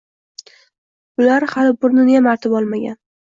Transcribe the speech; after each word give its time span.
Bular 1.19 1.45
hali 1.51 1.75
burniniyam 1.85 2.31
artib 2.33 2.57
olmagan. 2.63 2.99